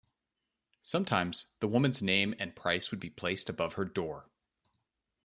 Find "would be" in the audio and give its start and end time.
2.89-3.11